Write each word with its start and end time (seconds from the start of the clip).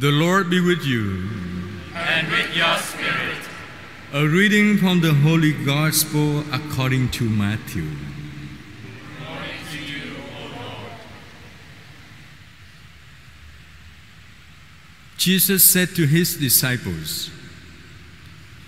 The 0.00 0.10
Lord 0.10 0.48
be 0.48 0.60
with 0.60 0.82
you. 0.86 1.28
and 1.94 2.26
with 2.28 2.56
your 2.56 2.74
spirit. 2.78 3.36
A 4.14 4.26
reading 4.26 4.78
from 4.78 5.02
the 5.02 5.12
Holy 5.12 5.52
Gospel 5.52 6.42
according 6.54 7.10
to 7.10 7.28
Matthew. 7.28 7.84
To 9.70 9.78
you, 9.78 10.12
Jesus 15.18 15.70
said 15.70 15.90
to 15.96 16.06
his 16.06 16.34
disciples, 16.34 17.30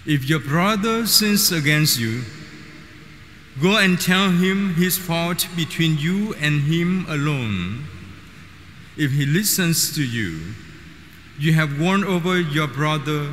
If 0.05 0.29
your 0.29 0.41
brother 0.41 1.07
sins 1.07 1.51
against 1.51 1.99
you, 1.99 2.25
go 3.63 3.79
and 3.79 3.99
tell 3.99 4.29
him 4.29 4.75
his 4.75 4.99
fault 4.99 5.49
between 5.57 5.97
you 5.97 6.35
and 6.35 6.61
him 6.65 7.07
alone. 7.09 7.87
If 8.99 9.13
he 9.13 9.25
listens 9.25 9.95
to 9.95 10.05
you, 10.05 10.53
you 11.39 11.53
have 11.55 11.81
won 11.81 12.05
over 12.05 12.41
your 12.41 12.67
brother. 12.67 13.29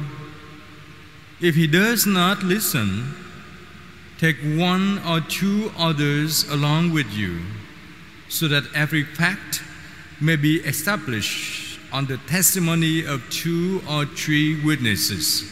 If 1.41 1.55
he 1.55 1.67
does 1.67 2.05
not 2.05 2.44
listen, 2.44 3.13
take 4.20 4.38
one 4.41 4.99
or 5.08 5.22
two 5.22 5.72
others 5.77 6.49
along 6.49 6.94
with 6.94 7.12
you, 7.13 7.39
so 8.27 8.48
that 8.48 8.63
every 8.75 9.03
fact 9.03 9.62
may 10.20 10.35
be 10.35 10.58
established 10.58 11.80
on 11.91 12.05
the 12.05 12.17
testimony 12.27 13.05
of 13.05 13.27
two 13.30 13.81
or 13.89 14.05
three 14.05 14.63
witnesses. 14.63 15.44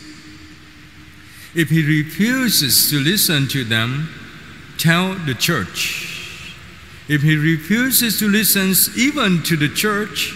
If 1.56 1.70
he 1.70 1.82
refuses 1.82 2.90
to 2.90 3.00
listen 3.00 3.48
to 3.48 3.64
them, 3.64 4.10
tell 4.78 5.16
the 5.16 5.34
church. 5.34 6.54
If 7.08 7.22
he 7.22 7.36
refuses 7.36 8.20
to 8.20 8.28
listen 8.28 8.74
even 8.96 9.42
to 9.44 9.56
the 9.56 9.70
church, 9.70 10.34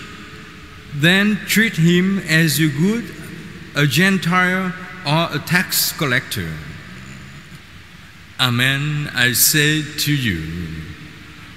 then 0.93 1.37
treat 1.47 1.77
him 1.77 2.19
as 2.19 2.59
you 2.59 2.71
would 2.81 3.05
a 3.75 3.87
Gentile 3.87 4.73
or 5.05 5.35
a 5.35 5.39
tax 5.39 5.91
collector. 5.97 6.49
Amen, 8.39 9.09
I 9.13 9.33
say 9.33 9.81
to 9.81 10.13
you, 10.13 10.41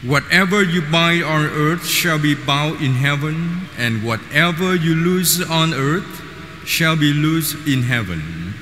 whatever 0.02 0.62
you 0.62 0.82
bind 0.82 1.24
on 1.24 1.46
earth 1.46 1.86
shall 1.86 2.18
be 2.18 2.34
bound 2.34 2.80
in 2.82 2.92
heaven, 2.92 3.62
and 3.78 4.04
whatever 4.04 4.74
you 4.74 4.94
loose 4.94 5.42
on 5.42 5.72
earth 5.74 6.22
shall 6.66 6.96
be 6.96 7.12
loosed 7.12 7.66
in 7.66 7.82
heaven. 7.82 8.54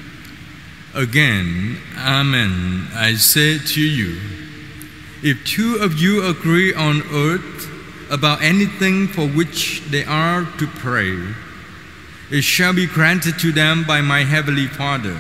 Again, 0.95 1.79
Amen, 1.99 2.89
I 2.95 3.15
say 3.15 3.59
to 3.59 3.81
you, 3.81 4.21
if 5.23 5.45
two 5.45 5.77
of 5.81 5.99
you 5.99 6.27
agree 6.27 6.75
on 6.75 7.03
earth 7.13 7.72
about 8.13 8.43
anything 8.43 9.09
for 9.09 9.27
which 9.27 9.83
they 9.91 10.05
are 10.05 10.45
to 10.59 10.67
pray, 10.67 11.19
it 12.31 12.43
shall 12.43 12.75
be 12.75 12.87
granted 12.87 13.39
to 13.39 13.51
them 13.53 13.85
by 13.85 14.03
my 14.03 14.23
heavenly 14.23 14.67
Father. 14.67 15.19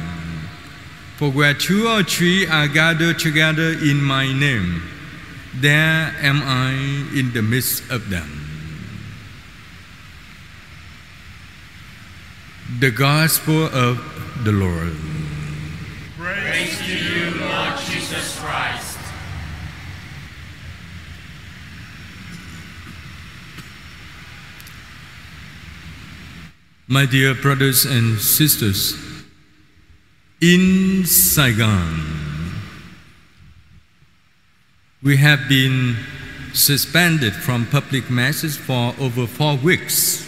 For 1.17 1.31
where 1.31 1.55
two 1.55 1.89
or 1.89 2.03
three 2.03 2.47
are 2.47 2.69
gathered 2.69 3.19
together 3.19 3.73
in 3.73 4.03
my 4.03 4.33
name, 4.33 4.83
there 5.55 6.15
am 6.21 6.43
I 6.43 6.73
in 7.19 7.33
the 7.33 7.43
midst 7.43 7.91
of 7.91 8.11
them. 8.11 8.39
The 12.79 12.91
Gospel 12.91 13.67
of 13.67 14.01
the 14.45 14.53
Lord. 14.53 14.97
Praise 16.19 16.79
to 16.79 16.97
you, 16.97 17.41
Lord 17.41 17.79
Jesus 17.81 18.39
Christ. 18.39 18.92
My 26.93 27.07
dear 27.07 27.35
brothers 27.35 27.87
and 27.87 28.19
sisters, 28.19 28.94
in 30.43 31.06
Saigon, 31.06 32.53
we 35.03 35.16
have 35.16 35.49
been 35.49 35.97
suspended 36.53 37.33
from 37.33 37.65
public 37.65 38.11
masses 38.11 38.59
for 38.59 38.94
over 39.00 39.27
four 39.27 39.56
weeks. 39.56 40.22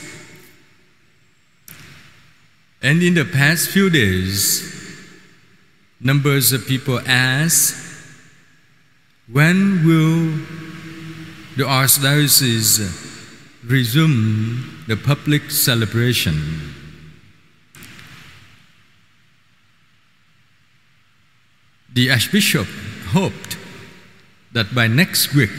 And 2.80 3.02
in 3.02 3.12
the 3.12 3.26
past 3.26 3.68
few 3.68 3.90
days, 3.90 4.64
numbers 6.00 6.54
of 6.54 6.66
people 6.66 6.98
ask, 7.06 7.76
when 9.30 9.84
will 9.84 10.30
the 11.58 11.64
Archdiocese 11.64 13.03
resume 13.66 14.84
the 14.86 14.96
public 14.96 15.50
celebration. 15.50 16.74
The 21.92 22.10
Archbishop 22.10 22.66
hoped 23.08 23.56
that 24.52 24.74
by 24.74 24.86
next 24.88 25.34
week 25.34 25.50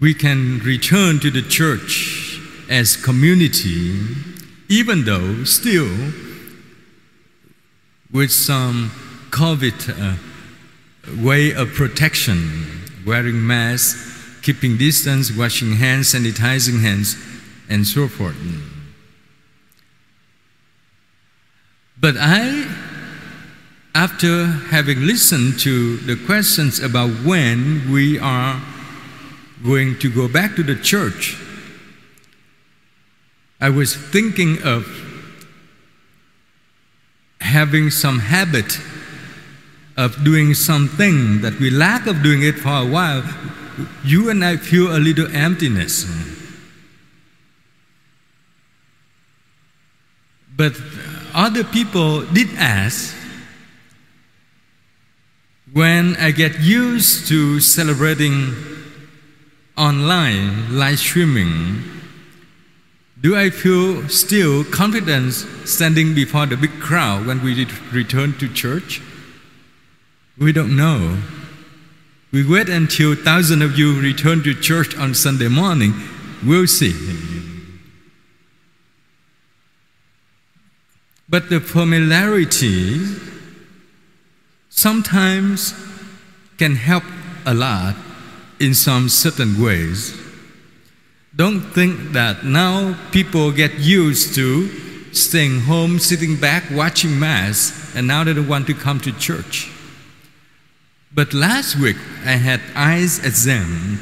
we 0.00 0.14
can 0.14 0.60
return 0.60 1.18
to 1.20 1.30
the 1.30 1.42
church 1.42 2.40
as 2.70 2.96
community, 2.96 3.98
even 4.68 5.04
though 5.04 5.44
still 5.44 5.90
with 8.12 8.30
some 8.30 8.90
COVID 9.30 9.90
uh, 9.98 11.22
way 11.22 11.52
of 11.52 11.72
protection, 11.74 12.80
wearing 13.04 13.46
masks, 13.46 14.19
keeping 14.42 14.76
distance, 14.76 15.30
washing 15.30 15.72
hands, 15.76 16.14
sanitizing 16.14 16.80
hands, 16.80 17.16
and 17.68 17.86
so 17.86 18.08
forth. 18.08 18.36
But 22.00 22.16
I, 22.18 22.66
after 23.94 24.46
having 24.46 25.06
listened 25.06 25.58
to 25.60 25.98
the 25.98 26.16
questions 26.24 26.80
about 26.80 27.10
when 27.24 27.90
we 27.92 28.18
are 28.18 28.60
going 29.62 29.98
to 29.98 30.10
go 30.10 30.26
back 30.26 30.56
to 30.56 30.62
the 30.62 30.76
church, 30.76 31.36
I 33.60 33.68
was 33.68 33.94
thinking 33.94 34.62
of 34.62 34.86
having 37.40 37.90
some 37.90 38.20
habit 38.20 38.78
of 39.98 40.24
doing 40.24 40.54
something 40.54 41.42
that 41.42 41.58
we 41.60 41.68
lack 41.68 42.06
of 42.06 42.22
doing 42.22 42.42
it 42.42 42.54
for 42.54 42.70
a 42.70 42.86
while 42.86 43.22
you 44.04 44.30
and 44.30 44.44
I 44.44 44.56
feel 44.56 44.94
a 44.94 44.98
little 44.98 45.28
emptiness. 45.34 46.06
But 50.56 50.80
other 51.34 51.64
people 51.64 52.22
did 52.26 52.48
ask 52.56 53.16
when 55.72 56.16
I 56.16 56.32
get 56.32 56.58
used 56.60 57.28
to 57.28 57.60
celebrating 57.60 58.54
online 59.76 60.76
live 60.76 60.98
streaming, 60.98 61.82
do 63.20 63.36
I 63.36 63.50
feel 63.50 64.08
still 64.08 64.64
confidence 64.64 65.46
standing 65.64 66.14
before 66.14 66.46
the 66.46 66.56
big 66.56 66.80
crowd 66.80 67.26
when 67.26 67.42
we 67.42 67.66
return 67.92 68.32
to 68.38 68.48
church? 68.48 69.00
We 70.38 70.52
don't 70.52 70.74
know. 70.76 71.18
We 72.32 72.46
wait 72.46 72.68
until 72.68 73.16
thousands 73.16 73.62
of 73.62 73.76
you 73.76 74.00
return 74.00 74.44
to 74.44 74.54
church 74.54 74.96
on 74.96 75.14
Sunday 75.14 75.48
morning. 75.48 75.94
We'll 76.44 76.68
see. 76.68 76.94
But 81.28 81.50
the 81.50 81.60
familiarity 81.60 83.00
sometimes 84.68 85.74
can 86.56 86.76
help 86.76 87.04
a 87.46 87.54
lot 87.54 87.96
in 88.60 88.74
some 88.74 89.08
certain 89.08 89.60
ways. 89.60 90.16
Don't 91.34 91.60
think 91.60 92.12
that 92.12 92.44
now 92.44 92.96
people 93.10 93.50
get 93.50 93.78
used 93.78 94.34
to 94.36 94.68
staying 95.12 95.60
home, 95.60 95.98
sitting 95.98 96.36
back, 96.36 96.64
watching 96.70 97.18
Mass, 97.18 97.92
and 97.96 98.06
now 98.06 98.22
they 98.22 98.34
don't 98.34 98.46
want 98.46 98.66
to 98.68 98.74
come 98.74 99.00
to 99.00 99.12
church. 99.18 99.70
But 101.12 101.34
last 101.34 101.76
week 101.76 101.96
I 102.24 102.32
had 102.32 102.60
eyes 102.76 103.18
exam, 103.24 103.98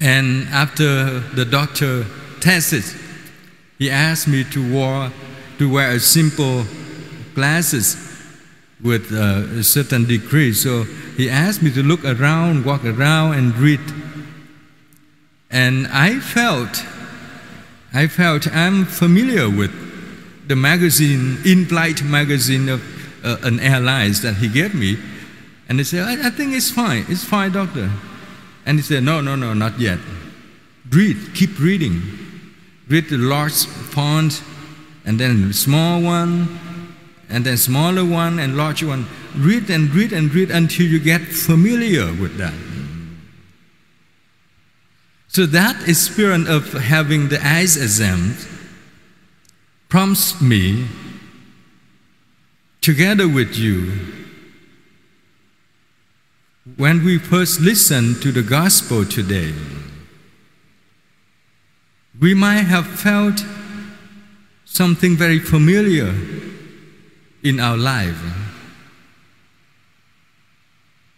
and 0.00 0.48
after 0.48 1.20
the 1.20 1.44
doctor 1.44 2.06
tested, 2.40 2.84
he 3.78 3.90
asked 3.90 4.26
me 4.26 4.44
to 4.44 4.74
wear 4.74 5.12
to 5.58 5.70
wear 5.70 5.90
a 5.92 6.00
simple 6.00 6.64
glasses 7.34 7.96
with 8.82 9.12
a 9.12 9.62
certain 9.62 10.04
degree. 10.04 10.52
So 10.52 10.84
he 11.16 11.30
asked 11.30 11.62
me 11.62 11.70
to 11.72 11.82
look 11.82 12.04
around, 12.04 12.64
walk 12.64 12.84
around, 12.84 13.34
and 13.34 13.56
read. 13.56 13.80
And 15.50 15.86
I 15.88 16.18
felt, 16.18 16.84
I 17.92 18.08
felt 18.08 18.48
I'm 18.52 18.84
familiar 18.84 19.48
with 19.48 19.72
the 20.48 20.56
magazine, 20.56 21.38
in-flight 21.44 22.02
magazine 22.02 22.68
of 22.68 22.82
uh, 23.24 23.38
an 23.42 23.58
airlines 23.60 24.22
that 24.22 24.36
he 24.36 24.48
gave 24.48 24.74
me. 24.74 24.98
And 25.68 25.78
they 25.78 25.84
said, 25.84 26.06
I, 26.06 26.28
I 26.28 26.30
think 26.30 26.54
it's 26.54 26.70
fine. 26.70 27.06
It's 27.08 27.24
fine, 27.24 27.52
doctor. 27.52 27.90
And 28.66 28.78
he 28.78 28.82
said, 28.82 29.02
No, 29.02 29.20
no, 29.20 29.34
no, 29.34 29.54
not 29.54 29.80
yet. 29.80 29.98
Read, 30.90 31.16
keep 31.34 31.58
reading. 31.58 32.02
read 32.88 33.08
the 33.08 33.16
large 33.16 33.64
font, 33.64 34.42
and 35.04 35.18
then 35.18 35.52
small 35.52 36.02
one, 36.02 36.58
and 37.28 37.44
then 37.44 37.56
smaller 37.56 38.04
one 38.04 38.38
and 38.38 38.56
larger 38.56 38.86
one. 38.86 39.06
Read 39.36 39.70
and 39.70 39.92
read 39.94 40.12
and 40.12 40.32
read 40.34 40.50
until 40.50 40.86
you 40.86 41.00
get 41.00 41.22
familiar 41.22 42.06
with 42.20 42.36
that. 42.36 42.54
So 45.28 45.46
that 45.46 45.88
experience 45.88 46.48
of 46.48 46.72
having 46.74 47.28
the 47.28 47.44
eyes 47.44 47.76
examined 47.76 48.36
prompts 49.88 50.40
me, 50.40 50.86
together 52.84 53.26
with 53.26 53.56
you, 53.56 53.90
when 56.76 57.02
we 57.02 57.16
first 57.16 57.58
listen 57.58 58.14
to 58.20 58.30
the 58.30 58.42
gospel 58.42 59.06
today, 59.06 59.54
we 62.20 62.34
might 62.34 62.64
have 62.64 62.86
felt 62.86 63.42
something 64.66 65.16
very 65.16 65.38
familiar 65.38 66.14
in 67.42 67.58
our 67.58 67.78
life. 67.78 68.20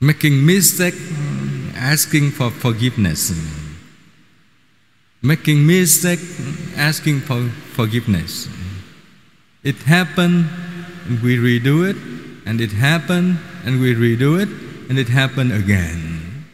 Making 0.00 0.46
mistake, 0.46 0.94
asking 1.74 2.30
for 2.30 2.52
forgiveness. 2.52 3.34
Making 5.20 5.66
mistake, 5.66 6.20
asking 6.76 7.22
for 7.22 7.48
forgiveness. 7.74 8.48
It 9.64 9.74
happened, 9.78 10.48
and 11.08 11.20
we 11.20 11.36
redo 11.36 11.88
it, 11.88 11.96
and 12.46 12.60
it 12.60 12.72
happened, 12.72 13.38
and 13.64 13.80
we 13.80 13.94
redo 13.94 14.40
it, 14.40 14.48
and 14.88 14.98
it 14.98 15.08
happened 15.08 15.52
again. 15.52 16.44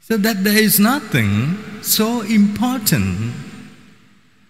So 0.00 0.16
that 0.18 0.44
there 0.44 0.58
is 0.58 0.78
nothing 0.78 1.58
so 1.82 2.20
important 2.22 3.32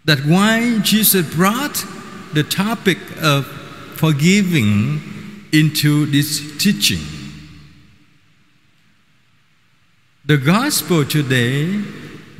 that 0.04 0.18
why 0.20 0.78
Jesus 0.80 1.34
brought 1.34 1.84
the 2.32 2.42
topic 2.42 2.98
of 3.22 3.46
forgiving 3.96 5.00
into 5.52 6.06
this 6.06 6.56
teaching. 6.58 7.00
The 10.26 10.36
gospel 10.36 11.04
today 11.04 11.82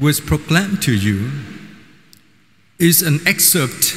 was 0.00 0.18
proclaimed 0.18 0.82
to 0.82 0.94
you 0.94 1.30
is 2.78 3.02
an 3.02 3.20
excerpt, 3.26 3.96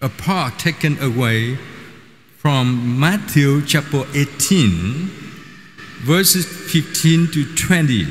a 0.00 0.08
part 0.08 0.58
taken 0.58 0.98
away 1.00 1.56
from 2.38 2.98
Matthew 2.98 3.64
chapter 3.64 4.04
18, 4.14 5.08
verses 6.02 6.44
15 6.46 7.28
to 7.32 7.54
20. 7.54 8.06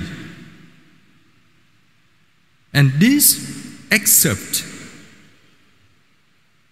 And 2.74 2.92
this 2.94 3.78
excerpt 3.92 4.66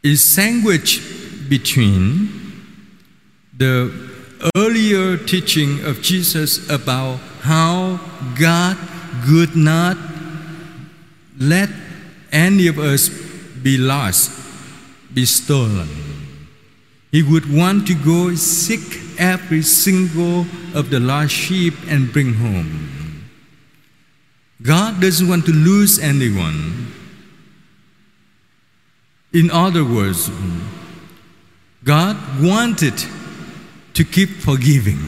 is 0.01 0.23
sandwiched 0.23 1.49
between 1.49 2.29
the 3.55 4.09
earlier 4.55 5.17
teaching 5.17 5.83
of 5.85 6.01
Jesus 6.01 6.67
about 6.69 7.17
how 7.41 7.99
God 8.39 8.77
would 9.29 9.55
not 9.55 9.97
let 11.37 11.69
any 12.31 12.67
of 12.67 12.79
us 12.79 13.09
be 13.09 13.77
lost, 13.77 14.31
be 15.13 15.25
stolen. 15.25 15.89
He 17.11 17.23
would 17.23 17.51
want 17.53 17.87
to 17.87 17.93
go 17.93 18.33
seek 18.35 19.19
every 19.19 19.61
single 19.61 20.45
of 20.73 20.89
the 20.89 20.99
lost 20.99 21.33
sheep 21.33 21.73
and 21.87 22.11
bring 22.11 22.33
home. 22.33 23.29
God 24.61 25.01
doesn't 25.01 25.27
want 25.27 25.45
to 25.45 25.51
lose 25.51 25.99
anyone. 25.99 26.87
In 29.33 29.49
other 29.51 29.83
words, 29.83 30.29
God 31.83 32.17
wanted 32.41 32.93
to 33.93 34.03
keep 34.03 34.29
forgiving. 34.29 34.99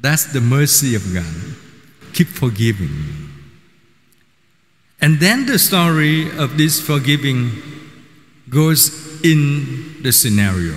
That's 0.00 0.32
the 0.32 0.40
mercy 0.40 0.94
of 0.94 1.02
God. 1.12 1.24
Keep 2.12 2.28
forgiving. 2.28 3.27
And 5.00 5.20
then 5.20 5.46
the 5.46 5.58
story 5.58 6.28
of 6.38 6.56
this 6.56 6.80
forgiving 6.80 7.50
goes 8.48 9.22
in 9.22 10.02
the 10.02 10.12
scenario. 10.12 10.76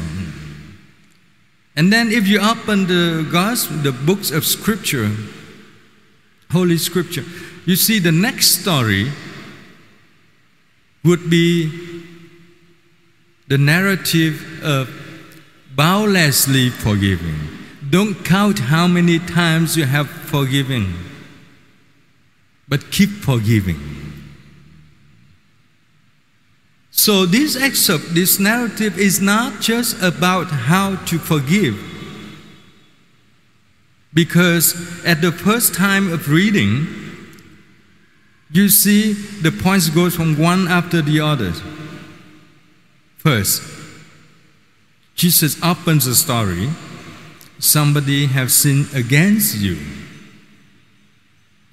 And 1.75 1.91
then 1.91 2.11
if 2.11 2.27
you 2.27 2.39
open 2.39 2.87
the 2.87 3.27
gospel, 3.31 3.77
the 3.77 3.91
books 3.91 4.29
of 4.29 4.45
scripture, 4.45 5.09
Holy 6.51 6.77
Scripture, 6.77 7.23
you 7.65 7.75
see 7.75 7.97
the 7.97 8.11
next 8.11 8.61
story 8.61 9.11
would 11.03 11.29
be 11.29 12.03
the 13.47 13.57
narrative 13.57 14.61
of 14.63 14.89
boundlessly 15.75 16.69
forgiving. 16.69 17.35
Don't 17.89 18.15
count 18.25 18.59
how 18.59 18.87
many 18.87 19.19
times 19.19 19.77
you 19.77 19.85
have 19.85 20.09
forgiven, 20.09 20.93
but 22.67 22.91
keep 22.91 23.09
forgiving. 23.09 24.00
So, 27.01 27.25
this 27.25 27.55
excerpt, 27.55 28.13
this 28.13 28.39
narrative 28.39 28.99
is 28.99 29.19
not 29.19 29.59
just 29.59 29.99
about 30.03 30.45
how 30.45 30.97
to 31.05 31.17
forgive. 31.17 31.75
Because 34.13 35.03
at 35.03 35.19
the 35.19 35.31
first 35.31 35.73
time 35.73 36.13
of 36.13 36.29
reading, 36.29 36.85
you 38.51 38.69
see, 38.69 39.13
the 39.13 39.51
points 39.51 39.89
go 39.89 40.11
from 40.11 40.37
one 40.37 40.67
after 40.67 41.01
the 41.01 41.21
other. 41.21 41.53
First, 43.17 43.63
Jesus 45.15 45.57
opens 45.63 46.05
the 46.05 46.13
story. 46.13 46.69
Somebody 47.57 48.27
has 48.27 48.53
sinned 48.53 48.93
against 48.93 49.57
you. 49.57 49.79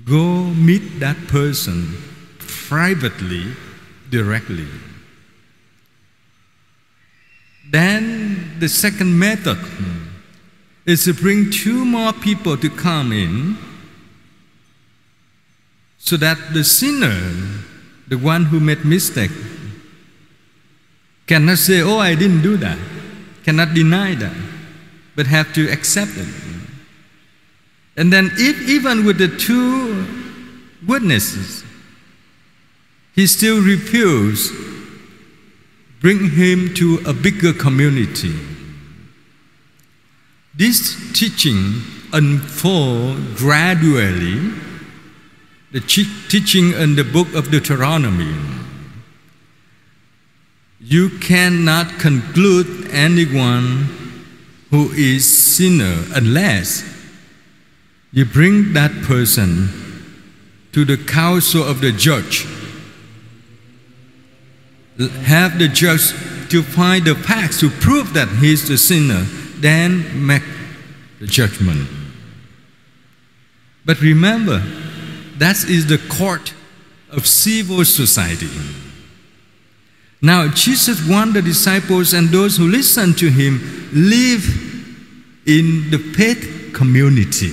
Go 0.07 0.45
meet 0.45 1.01
that 1.01 1.19
person 1.27 1.99
privately, 2.39 3.53
directly. 4.09 4.69
Then 7.71 8.57
the 8.59 8.69
second 8.69 9.19
method 9.19 9.59
is 10.87 11.05
to 11.05 11.13
bring 11.13 11.51
two 11.51 11.85
more 11.85 12.13
people 12.13 12.57
to 12.57 12.71
come 12.71 13.13
in 13.13 13.59
so 15.99 16.17
that 16.17 16.55
the 16.55 16.65
sinner, 16.65 17.21
the 18.09 18.17
one 18.17 18.47
who 18.47 18.59
made 18.59 18.85
mistake, 18.85 19.31
cannot 21.27 21.59
say, 21.59 21.83
"Oh, 21.83 21.99
I 21.99 22.15
didn't 22.15 22.41
do 22.41 22.57
that," 22.57 22.79
cannot 23.45 23.75
deny 23.75 24.15
that, 24.15 24.35
but 25.15 25.27
have 25.27 25.53
to 25.53 25.69
accept 25.71 26.17
it. 26.17 26.29
And 27.99 28.11
then, 28.11 28.31
if 28.39 28.69
even 28.69 29.05
with 29.05 29.19
the 29.19 29.29
two 29.29 30.07
witnesses, 30.87 31.65
he 33.15 33.27
still 33.27 33.61
refused, 33.61 34.55
bring 36.01 36.31
him 36.31 36.75
to 36.75 37.01
a 37.07 37.13
bigger 37.13 37.53
community. 37.53 38.35
This 40.55 41.13
teaching 41.13 41.83
unfold 42.13 43.37
gradually 43.37 44.53
the 45.71 45.81
teaching 45.81 46.73
in 46.73 46.97
the 46.97 47.05
book 47.05 47.35
of 47.35 47.51
Deuteronomy. 47.51 48.35
You 50.81 51.11
cannot 51.19 51.99
conclude 51.99 52.89
anyone 52.91 53.89
who 54.71 54.91
is 54.93 55.27
sinner 55.29 56.05
unless 56.15 56.85
you 58.13 58.25
bring 58.25 58.73
that 58.73 58.93
person 59.03 59.69
to 60.73 60.85
the 60.85 60.97
council 60.97 61.63
of 61.63 61.81
the 61.81 61.93
judge. 61.93 62.47
Have 64.99 65.59
the 65.59 65.69
judge 65.69 66.11
to 66.51 66.63
find 66.63 67.05
the 67.05 67.15
facts 67.15 67.61
to 67.61 67.71
prove 67.71 68.15
that 68.15 68.29
he 68.29 68.53
is 68.53 68.67
the 68.67 68.77
sinner, 68.77 69.23
then 69.61 70.27
make 70.27 70.43
the 71.21 71.27
judgment. 71.27 71.89
But 73.85 74.01
remember, 74.01 74.59
that 75.39 75.65
is 75.65 75.87
the 75.87 75.99
court 76.09 76.53
of 77.11 77.27
civil 77.27 77.85
society. 77.85 78.49
Now, 80.21 80.49
Jesus 80.49 81.07
wants 81.09 81.35
the 81.35 81.43
disciples 81.43 82.13
and 82.13 82.29
those 82.29 82.57
who 82.57 82.67
listen 82.69 83.15
to 83.15 83.31
him 83.31 83.61
live 83.93 84.45
in 85.47 85.91
the 85.91 85.99
faith 85.99 86.73
community, 86.75 87.53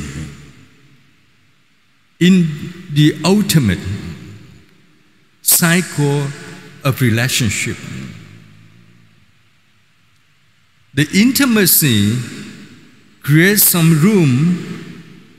in 2.19 2.47
the 2.91 3.21
ultimate 3.23 3.79
cycle 5.41 6.27
of 6.85 7.01
relationship. 7.01 7.75
The 10.93 11.09
intimacy 11.13 12.17
creates 13.21 13.63
some 13.63 13.99
room 14.01 14.55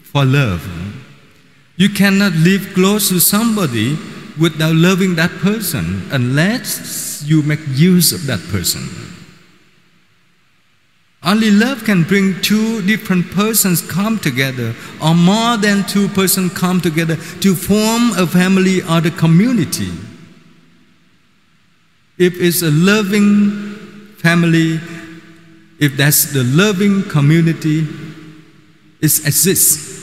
for 0.03 0.25
love 0.25 0.69
You 1.77 1.91
cannot 1.91 2.33
live 2.33 2.73
close 2.73 3.11
to 3.11 3.21
somebody 3.21 3.99
without 4.41 4.75
loving 4.75 5.15
that 5.17 5.31
person 5.39 6.09
unless 6.11 7.23
you 7.27 7.43
make 7.43 7.61
use 7.69 8.13
of 8.13 8.27
that 8.27 8.41
person. 8.49 8.83
Only 11.23 11.51
love 11.51 11.85
can 11.85 12.05
bring 12.05 12.41
two 12.41 12.81
different 12.87 13.31
persons 13.31 13.83
come 13.83 14.19
together 14.19 14.75
or 15.03 15.15
more 15.15 15.59
than 15.59 15.85
two 15.87 16.09
persons 16.09 16.53
come 16.55 16.81
together 16.81 17.17
to 17.41 17.55
form 17.55 18.13
a 18.17 18.27
family 18.27 18.81
or 18.83 18.99
a 18.99 19.11
community. 19.11 19.91
If 22.19 22.41
it's 22.41 22.63
a 22.63 22.71
loving 22.71 23.75
family, 24.19 24.81
if 25.79 25.97
that's 25.97 26.33
the 26.33 26.45
loving 26.45 27.03
community, 27.05 27.87
it 29.01 29.27
exists. 29.27 29.95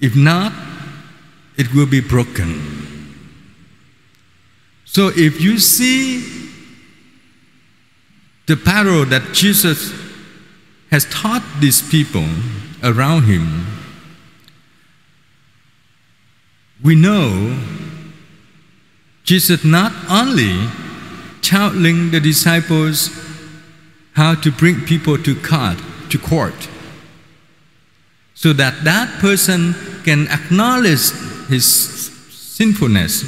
If 0.00 0.16
not, 0.16 0.52
it 1.56 1.72
will 1.72 1.86
be 1.86 2.00
broken. 2.00 2.76
So 4.84 5.10
if 5.14 5.40
you 5.40 5.58
see 5.58 6.50
the 8.46 8.56
parable 8.56 9.04
that 9.06 9.32
Jesus 9.32 9.92
has 10.90 11.04
taught 11.06 11.42
these 11.60 11.82
people 11.88 12.26
around 12.82 13.24
him, 13.24 13.66
we 16.82 16.94
know 16.94 17.58
Jesus 19.26 19.64
not 19.64 19.92
only 20.08 20.68
telling 21.42 22.12
the 22.12 22.20
disciples 22.20 23.10
how 24.14 24.34
to 24.36 24.50
bring 24.50 24.80
people 24.82 25.18
to 25.18 25.34
court, 25.34 25.76
to 26.10 26.18
court 26.18 26.68
so 28.34 28.52
that 28.52 28.84
that 28.84 29.20
person 29.20 29.74
can 30.04 30.28
acknowledge 30.28 31.10
his 31.48 31.66
sinfulness. 31.66 33.24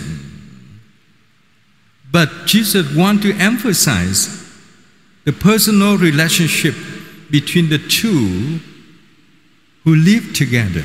But 2.11 2.47
Jesus 2.47 2.95
wants 2.95 3.25
to 3.25 3.33
emphasize 3.35 4.45
the 5.25 5.33
personal 5.33 5.99
relationship 5.99 6.75
between 7.31 7.69
the 7.69 7.79
two 7.79 8.61
who 9.85 9.95
live 9.95 10.33
together. 10.33 10.85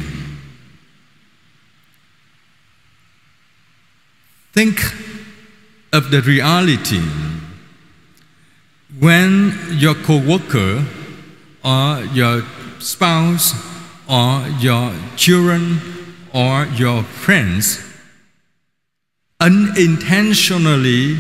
Think 4.54 4.80
of 5.92 6.12
the 6.12 6.22
reality 6.22 7.02
when 9.00 9.58
your 9.72 9.96
coworker 9.96 10.86
or 11.66 12.04
your 12.14 12.44
spouse 12.78 13.54
or 14.08 14.48
your 14.60 14.94
children 15.16 15.80
or 16.34 16.66
your 16.76 17.02
friends 17.02 17.84
unintentionally 19.40 21.18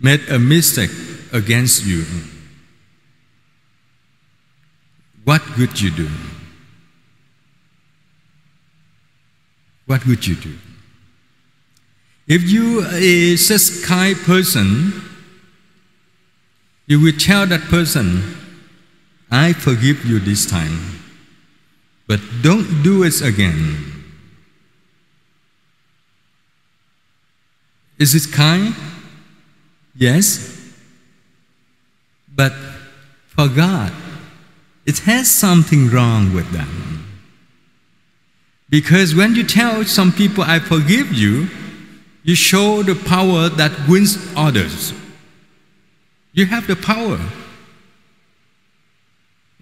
made 0.00 0.26
a 0.30 0.38
mistake 0.38 0.90
against 1.32 1.84
you, 1.84 2.04
what 5.24 5.42
would 5.58 5.78
you 5.80 5.90
do? 5.90 6.08
What 9.86 10.06
would 10.06 10.26
you 10.26 10.34
do? 10.36 10.54
If 12.26 12.50
you 12.50 12.86
a 12.86 13.36
such 13.36 13.84
kind 13.84 14.16
person, 14.16 14.92
you 16.86 17.00
will 17.00 17.16
tell 17.18 17.46
that 17.46 17.62
person, 17.62 18.36
I 19.30 19.52
forgive 19.52 20.04
you 20.04 20.20
this 20.20 20.46
time, 20.46 20.78
but 22.06 22.20
don't 22.42 22.82
do 22.82 23.02
it 23.02 23.20
again. 23.20 23.92
Is 27.98 28.14
it 28.14 28.32
kind? 28.32 28.74
Yes. 29.94 30.50
But 32.34 32.52
for 33.28 33.48
God, 33.48 33.92
it 34.86 34.98
has 35.00 35.30
something 35.30 35.90
wrong 35.90 36.34
with 36.34 36.50
them. 36.52 37.06
Because 38.68 39.14
when 39.14 39.34
you 39.34 39.44
tell 39.44 39.84
some 39.84 40.12
people, 40.12 40.42
I 40.42 40.58
forgive 40.58 41.12
you, 41.12 41.48
you 42.24 42.34
show 42.34 42.82
the 42.82 42.94
power 42.94 43.50
that 43.50 43.70
wins 43.86 44.18
others. 44.34 44.94
You 46.32 46.46
have 46.46 46.66
the 46.66 46.74
power. 46.74 47.20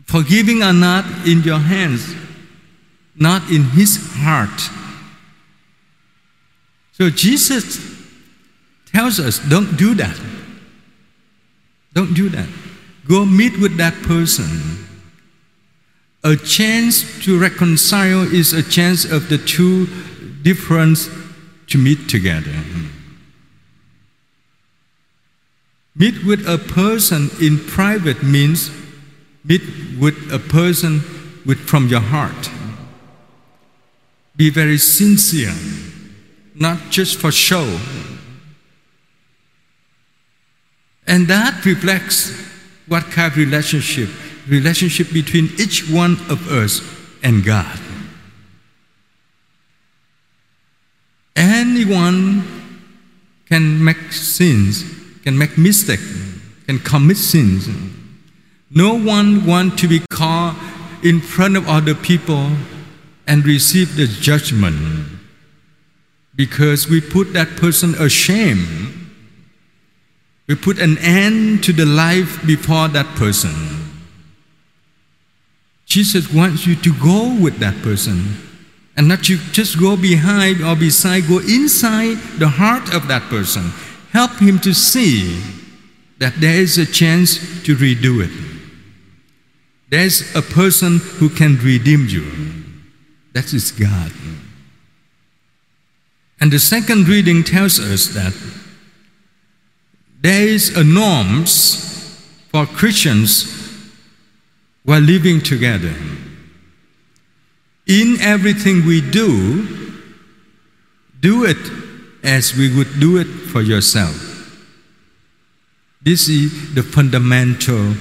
Forgiving 0.07 0.63
are 0.63 0.73
not 0.73 1.05
in 1.27 1.43
your 1.43 1.59
hands, 1.59 2.15
not 3.17 3.51
in 3.51 3.65
his 3.65 3.99
heart. 4.17 4.61
So 6.93 7.11
Jesus 7.11 7.81
tells 8.87 9.19
us 9.19 9.39
don't 9.49 9.77
do 9.77 9.95
that. 9.97 10.19
Don't 11.95 12.15
do 12.15 12.29
that. 12.29 12.49
Go 13.09 13.25
meet 13.25 13.59
with 13.59 13.77
that 13.79 13.95
person. 14.03 14.87
A 16.23 16.37
chance 16.37 17.25
to 17.25 17.41
reconcile 17.41 18.23
is 18.23 18.53
a 18.53 18.63
chance 18.63 19.05
of 19.05 19.29
the 19.29 19.39
two 19.39 19.87
different 20.43 20.99
to 21.73 21.79
meet 21.79 22.09
together. 22.09 22.51
Hmm. 22.51 22.87
Meet 25.95 26.25
with 26.25 26.47
a 26.47 26.59
person 26.59 27.31
in 27.41 27.59
private 27.59 28.23
means 28.23 28.71
meet 29.45 29.63
with 29.99 30.33
a 30.33 30.39
person 30.39 31.01
with, 31.47 31.59
from 31.59 31.89
your 31.89 32.01
heart. 32.01 32.51
Be 34.37 34.51
very 34.51 34.79
sincere, 34.79 35.55
not 36.55 36.79
just 36.91 37.19
for 37.19 37.33
show. 37.33 37.79
And 41.07 41.27
that 41.29 41.65
reflects 41.65 42.33
what 42.87 43.05
kind 43.05 43.33
of 43.33 43.37
relationship? 43.37 44.09
Relationship 44.49 45.13
between 45.13 45.51
each 45.59 45.89
one 45.91 46.13
of 46.29 46.51
us 46.51 46.81
and 47.23 47.45
God. 47.45 47.82
Anyone 51.83 52.45
can 53.47 53.83
make 53.83 54.13
sins, 54.13 54.85
can 55.25 55.37
make 55.37 55.59
mistakes, 55.59 56.05
can 56.67 56.79
commit 56.79 57.17
sins. 57.17 57.69
No 58.71 58.95
one 58.95 59.45
wants 59.45 59.81
to 59.81 59.89
be 59.89 59.99
caught 60.09 60.57
in 61.03 61.21
front 61.21 61.57
of 61.57 61.69
other 61.69 61.97
people 61.97 62.53
and 63.27 63.45
receive 63.45 63.97
the 63.97 64.07
judgment 64.07 65.09
because 66.37 66.89
we 66.89 67.01
put 67.01 67.33
that 67.33 67.49
person 67.57 67.97
ashamed 67.97 68.95
we 70.47 70.55
put 70.55 70.79
an 70.79 70.99
end 70.99 71.65
to 71.65 71.73
the 71.73 71.87
life 71.87 72.47
before 72.47 72.87
that 72.89 73.07
person. 73.17 73.55
Jesus 75.87 76.33
wants 76.33 76.65
you 76.65 76.77
to 76.77 76.93
go 76.93 77.37
with 77.43 77.59
that 77.59 77.75
person 77.83 78.37
and 78.97 79.09
not 79.09 79.29
you 79.29 79.39
just 79.53 79.79
go 79.79 79.97
behind 79.97 80.63
or 80.63 80.77
beside, 80.77 81.27
go 81.29 81.39
inside 81.39 82.19
the 82.39 82.49
heart 82.49 82.95
of 82.95 83.09
that 83.09 83.23
person. 83.31 83.71
Help 84.13 84.33
him 84.39 84.59
to 84.59 84.75
see 84.75 85.41
that 86.19 86.35
there 86.37 86.61
is 86.61 86.79
a 86.79 86.87
chance 86.87 87.39
to 87.65 87.75
redo 87.75 88.23
it. 88.23 88.31
There's 89.89 90.35
a 90.35 90.43
person 90.43 90.99
who 90.99 91.29
can 91.29 91.57
redeem 91.59 92.07
you. 92.09 92.27
That 93.33 93.53
is 93.53 93.71
God. 93.73 94.13
And 96.41 96.51
the 96.51 96.59
second 96.59 97.09
reading 97.09 97.45
tells 97.45 97.79
us 97.79 98.09
that 98.09 98.35
there 100.21 100.47
is 100.47 100.77
a 100.77 100.85
norms 100.85 102.21
for 102.49 102.67
Christians 102.67 103.91
while 104.85 105.01
living 105.01 105.41
together. 105.41 105.95
In 107.87 108.21
everything 108.21 108.87
we 108.87 109.01
do, 109.01 109.67
do 111.21 111.45
it 111.45 111.59
as 112.23 112.55
we 112.55 112.75
would 112.77 113.01
do 113.01 113.19
it 113.19 113.27
for 113.27 113.61
yourself. 113.61 114.33
This 116.01 116.29
is 116.29 116.75
the 116.75 116.83
fundamental 116.83 117.95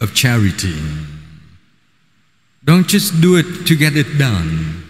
of 0.00 0.14
charity. 0.14 0.78
Don't 2.64 2.86
just 2.86 3.20
do 3.20 3.36
it 3.36 3.66
to 3.66 3.76
get 3.76 3.96
it 3.96 4.18
done. 4.18 4.82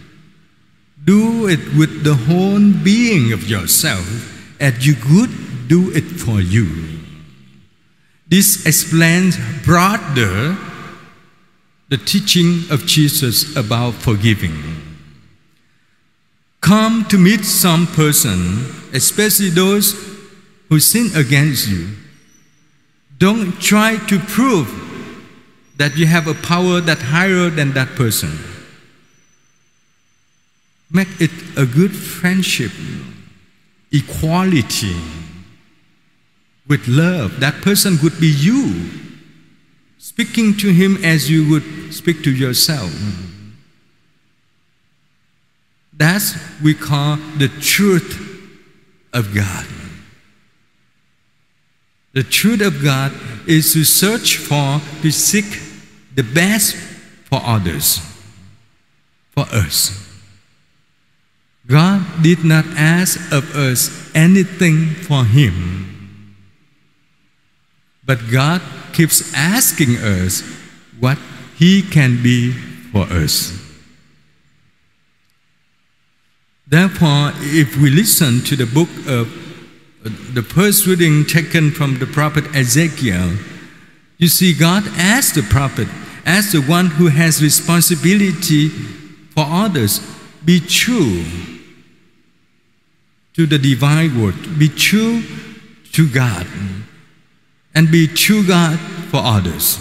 Do 1.04 1.48
it 1.48 1.60
with 1.76 2.04
the 2.04 2.14
whole 2.14 2.60
being 2.84 3.32
of 3.32 3.48
yourself 3.48 4.06
as 4.60 4.86
you 4.86 4.94
would 5.10 5.68
do 5.68 5.90
it 5.92 6.04
for 6.04 6.40
you. 6.40 7.00
This 8.28 8.66
explains 8.66 9.36
broader 9.64 10.56
the 11.92 11.98
teaching 11.98 12.64
of 12.70 12.86
Jesus 12.86 13.54
about 13.54 13.92
forgiving. 13.92 14.56
Come 16.62 17.04
to 17.10 17.18
meet 17.18 17.44
some 17.44 17.86
person, 17.86 18.64
especially 18.94 19.50
those 19.50 19.92
who 20.70 20.80
sin 20.80 21.10
against 21.14 21.68
you. 21.68 21.88
Don't 23.18 23.60
try 23.60 23.98
to 24.08 24.18
prove 24.20 24.72
that 25.76 25.94
you 25.98 26.06
have 26.06 26.28
a 26.28 26.34
power 26.34 26.80
that 26.80 26.96
higher 26.96 27.50
than 27.50 27.74
that 27.74 27.88
person. 27.88 28.32
make 30.90 31.08
it 31.20 31.30
a 31.58 31.66
good 31.66 31.94
friendship, 31.94 32.72
equality, 33.92 34.96
with 36.66 36.88
love. 36.88 37.38
That 37.40 37.60
person 37.60 37.98
could 37.98 38.18
be 38.18 38.28
you, 38.28 39.01
speaking 40.02 40.56
to 40.56 40.72
him 40.72 40.98
as 41.04 41.30
you 41.30 41.48
would 41.48 41.94
speak 41.94 42.24
to 42.24 42.30
yourself. 42.34 42.92
That's 45.92 46.34
we 46.60 46.74
call 46.74 47.18
the 47.38 47.46
truth 47.60 48.18
of 49.12 49.32
God. 49.32 49.64
The 52.14 52.24
truth 52.24 52.62
of 52.62 52.82
God 52.82 53.12
is 53.46 53.72
to 53.74 53.84
search 53.84 54.38
for, 54.38 54.80
to 55.02 55.12
seek 55.12 55.60
the 56.16 56.24
best 56.24 56.74
for 57.30 57.40
others, 57.44 58.00
for 59.30 59.46
us. 59.52 60.20
God 61.68 62.04
did 62.24 62.44
not 62.44 62.66
ask 62.76 63.30
of 63.30 63.54
us 63.54 64.10
anything 64.16 64.88
for 64.88 65.24
Him, 65.24 65.91
but 68.04 68.18
God 68.30 68.60
keeps 68.92 69.32
asking 69.34 69.96
us 69.96 70.42
what 70.98 71.18
He 71.56 71.82
can 71.82 72.22
be 72.22 72.52
for 72.92 73.04
us. 73.04 73.58
Therefore, 76.66 77.32
if 77.36 77.76
we 77.76 77.90
listen 77.90 78.40
to 78.44 78.56
the 78.56 78.66
book 78.66 78.88
of 79.06 79.28
uh, 80.04 80.10
the 80.32 80.42
first 80.42 80.86
reading 80.86 81.24
taken 81.26 81.70
from 81.70 81.98
the 81.98 82.06
prophet 82.06 82.44
Ezekiel, 82.56 83.36
you 84.18 84.28
see, 84.28 84.54
God 84.54 84.84
asked 84.96 85.34
the 85.34 85.42
prophet, 85.42 85.88
as 86.24 86.52
the 86.52 86.62
one 86.62 86.86
who 86.86 87.08
has 87.08 87.42
responsibility 87.42 88.68
for 88.68 89.44
others, 89.46 90.00
be 90.44 90.60
true 90.60 91.24
to 93.34 93.46
the 93.46 93.58
divine 93.58 94.20
word, 94.20 94.34
be 94.58 94.68
true 94.68 95.22
to 95.92 96.08
God, 96.08 96.46
and 97.74 97.90
be 97.90 98.06
true 98.06 98.46
God 98.46 98.78
for 99.10 99.20
others. 99.22 99.78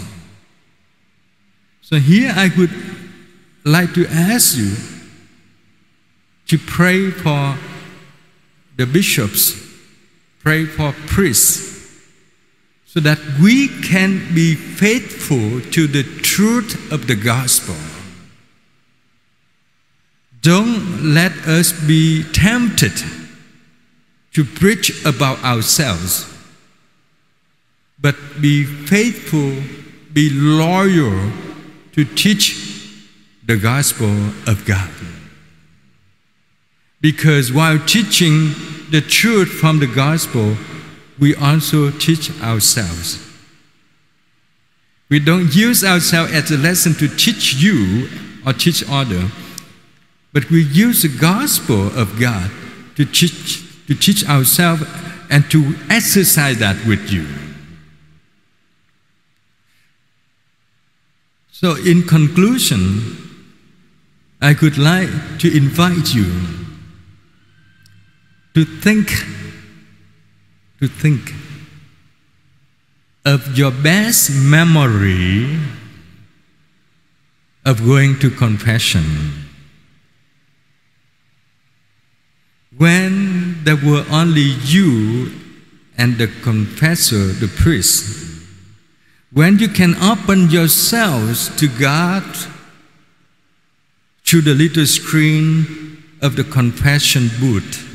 So 1.80 1.96
here 1.98 2.32
I 2.34 2.50
would 2.56 2.70
like 3.64 3.92
to 3.94 4.06
ask 4.06 4.56
you 4.56 4.74
to 6.46 6.58
pray 6.58 7.10
for 7.10 7.56
the 8.76 8.86
bishops, 8.86 9.54
pray 10.40 10.64
for 10.64 10.92
priests, 11.06 11.70
so 12.86 13.00
that 13.00 13.18
we 13.40 13.68
can 13.68 14.34
be 14.34 14.54
faithful 14.54 15.60
to 15.72 15.86
the 15.86 16.02
truth 16.20 16.92
of 16.92 17.06
the 17.06 17.14
gospel. 17.14 17.76
Don't 20.42 21.14
let 21.14 21.32
us 21.46 21.72
be 21.86 22.24
tempted 22.32 22.92
to 24.32 24.44
preach 24.44 25.04
about 25.04 25.42
ourselves, 25.44 26.31
but 28.02 28.16
be 28.40 28.64
faithful, 28.64 29.54
be 30.12 30.28
loyal 30.28 31.32
to 31.92 32.04
teach 32.04 32.98
the 33.46 33.56
gospel 33.56 34.10
of 34.46 34.64
God. 34.66 34.90
Because 37.00 37.52
while 37.52 37.78
teaching 37.78 38.54
the 38.90 39.00
truth 39.00 39.48
from 39.48 39.78
the 39.78 39.86
gospel, 39.86 40.56
we 41.18 41.34
also 41.36 41.90
teach 41.90 42.30
ourselves. 42.42 43.28
We 45.08 45.20
don't 45.20 45.54
use 45.54 45.84
ourselves 45.84 46.32
as 46.32 46.50
a 46.50 46.58
lesson 46.58 46.94
to 46.94 47.08
teach 47.08 47.54
you 47.54 48.08
or 48.44 48.52
teach 48.52 48.82
others, 48.88 49.30
but 50.32 50.50
we 50.50 50.64
use 50.64 51.02
the 51.02 51.08
gospel 51.08 51.86
of 51.96 52.18
God 52.18 52.50
to 52.96 53.04
teach, 53.04 53.86
to 53.86 53.94
teach 53.94 54.26
ourselves 54.28 54.82
and 55.30 55.48
to 55.50 55.74
exercise 55.88 56.58
that 56.58 56.76
with 56.86 57.10
you. 57.10 57.26
So, 61.62 61.76
in 61.76 62.02
conclusion, 62.02 63.16
I 64.40 64.52
would 64.60 64.78
like 64.78 65.38
to 65.38 65.56
invite 65.56 66.12
you 66.12 66.26
to 68.54 68.64
think 68.64 69.06
to 70.80 70.88
think 70.88 71.32
of 73.24 73.56
your 73.56 73.70
best 73.70 74.32
memory 74.34 75.56
of 77.64 77.78
going 77.84 78.18
to 78.18 78.30
confession. 78.30 79.04
When 82.76 83.62
there 83.62 83.76
were 83.76 84.04
only 84.10 84.50
you 84.66 85.30
and 85.96 86.18
the 86.18 86.26
confessor, 86.42 87.28
the 87.38 87.46
priest, 87.46 88.21
when 89.32 89.58
you 89.58 89.68
can 89.68 89.94
open 89.96 90.50
yourselves 90.50 91.54
to 91.56 91.68
God 91.68 92.24
through 94.24 94.42
the 94.42 94.54
little 94.54 94.86
screen 94.86 96.02
of 96.20 96.36
the 96.36 96.44
confession 96.44 97.28
booth 97.40 97.92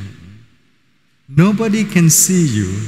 Nobody 1.28 1.84
can 1.84 2.10
see 2.10 2.48
you. 2.48 2.80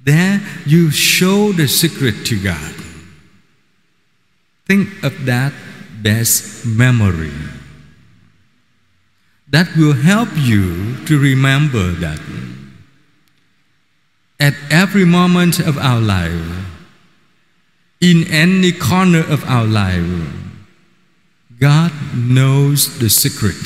There 0.00 0.40
you 0.66 0.90
show 0.90 1.52
the 1.52 1.66
secret 1.66 2.26
to 2.26 2.42
God. 2.42 2.74
Think 4.66 5.02
of 5.02 5.24
that 5.24 5.52
best 6.02 6.66
memory. 6.66 7.32
That 9.48 9.74
will 9.76 9.94
help 9.94 10.28
you 10.36 10.96
to 11.06 11.18
remember 11.18 11.90
that 11.92 12.20
at 14.38 14.54
every 14.70 15.06
moment 15.06 15.58
of 15.60 15.78
our 15.78 16.00
life, 16.00 16.66
in 18.06 18.22
any 18.30 18.70
corner 18.70 19.24
of 19.28 19.44
our 19.46 19.64
life, 19.64 20.06
God 21.58 21.92
knows 22.14 23.00
the 23.00 23.10
secret. 23.10 23.56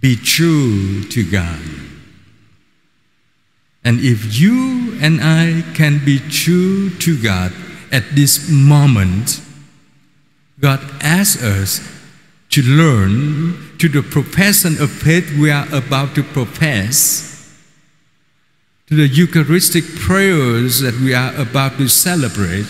Be 0.00 0.16
true 0.16 1.04
to 1.04 1.30
God. 1.30 1.60
And 3.84 4.00
if 4.00 4.40
you 4.40 4.98
and 5.00 5.20
I 5.22 5.62
can 5.74 6.04
be 6.04 6.18
true 6.18 6.90
to 6.90 7.22
God 7.22 7.52
at 7.92 8.16
this 8.16 8.50
moment, 8.50 9.40
God 10.58 10.80
asks 11.00 11.40
us 11.40 11.80
to 12.50 12.62
learn 12.62 13.78
to 13.78 13.88
the 13.88 14.02
profession 14.02 14.82
of 14.82 14.90
faith 14.90 15.38
we 15.38 15.52
are 15.52 15.68
about 15.72 16.16
to 16.16 16.24
profess, 16.24 17.29
to 18.90 18.96
the 18.96 19.06
Eucharistic 19.06 19.84
prayers 20.00 20.80
that 20.80 20.94
we 21.00 21.14
are 21.14 21.32
about 21.36 21.78
to 21.78 21.86
celebrate. 21.86 22.66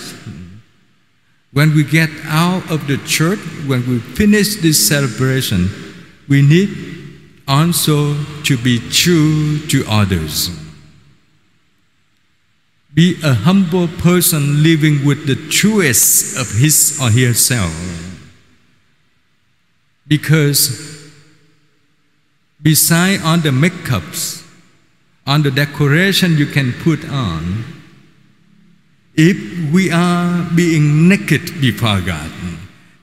When 1.52 1.74
we 1.74 1.82
get 1.82 2.10
out 2.26 2.70
of 2.70 2.86
the 2.86 2.98
church, 3.06 3.38
when 3.66 3.88
we 3.88 4.00
finish 4.00 4.56
this 4.56 4.86
celebration, 4.86 5.70
we 6.28 6.42
need 6.42 6.68
also 7.48 8.22
to 8.44 8.58
be 8.58 8.78
true 8.90 9.58
to 9.68 9.82
others. 9.88 10.50
Be 12.92 13.16
a 13.24 13.32
humble 13.32 13.88
person 13.88 14.62
living 14.62 15.06
with 15.06 15.26
the 15.26 15.36
truest 15.48 16.36
of 16.36 16.52
his 16.52 16.98
or 17.00 17.10
herself. 17.10 17.72
Because 20.06 21.10
beside 22.60 23.22
all 23.22 23.38
the 23.38 23.48
makeups, 23.48 24.49
on 25.26 25.42
the 25.42 25.50
decoration 25.50 26.36
you 26.36 26.46
can 26.46 26.72
put 26.82 27.08
on, 27.08 27.64
if 29.14 29.72
we 29.72 29.90
are 29.90 30.48
being 30.54 31.08
naked 31.08 31.60
before 31.60 32.00
God 32.00 32.30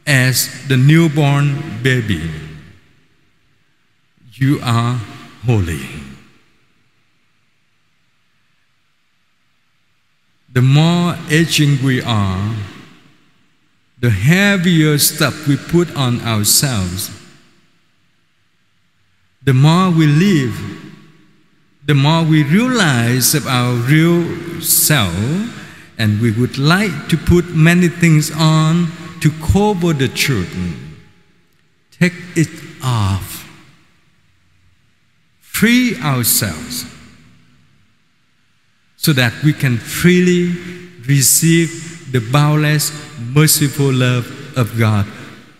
as 0.06 0.67
the 0.67 0.77
newborn 0.77 1.82
baby, 1.84 2.30
you 4.34 4.60
are 4.63 4.99
holy. 5.45 5.88
The 10.53 10.62
more 10.62 11.15
aging 11.30 11.84
we 11.84 12.01
are, 12.01 12.56
the 13.99 14.10
heavier 14.10 14.97
stuff 14.97 15.47
we 15.47 15.58
put 15.58 15.95
on 15.95 16.21
ourselves, 16.21 17.12
the 19.43 19.53
more 19.53 19.91
we 19.91 20.08
live, 20.08 20.87
the 21.88 21.95
more 21.95 22.23
we 22.23 22.43
realize 22.43 23.34
of 23.34 23.47
our 23.47 23.73
real 23.73 24.62
self, 24.62 25.15
and 25.97 26.21
we 26.21 26.32
would 26.32 26.58
like 26.60 27.08
to 27.08 27.17
put 27.17 27.56
many 27.56 27.88
things 27.88 28.30
on 28.38 28.88
to 29.21 29.32
cover 29.52 29.93
the 29.93 30.08
truth. 30.08 30.56
Take 31.91 32.13
it 32.36 32.50
off 32.84 33.38
free 35.58 35.95
ourselves 36.02 36.86
so 38.95 39.12
that 39.12 39.34
we 39.43 39.52
can 39.52 39.76
freely 39.76 40.50
receive 41.08 42.12
the 42.12 42.19
boundless, 42.32 42.91
merciful 43.34 43.91
love 43.91 44.28
of 44.56 44.78
God 44.78 45.08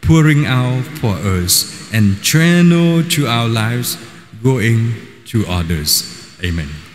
pouring 0.02 0.46
out 0.46 0.84
for 1.02 1.16
us 1.16 1.92
and 1.94 2.22
channel 2.22 3.02
to 3.10 3.26
our 3.26 3.48
lives 3.48 3.98
going 4.44 4.94
to 5.26 5.44
others. 5.48 6.17
Amen. 6.44 6.87